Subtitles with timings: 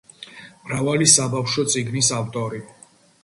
[0.69, 2.63] მრავალი საბავშვო წიგნის ავტორი.